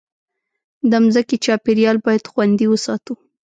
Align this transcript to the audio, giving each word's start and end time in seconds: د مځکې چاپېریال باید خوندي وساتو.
د 0.89 0.91
مځکې 1.03 1.35
چاپېریال 1.45 1.97
باید 2.05 2.29
خوندي 2.31 2.67
وساتو. 2.69 3.13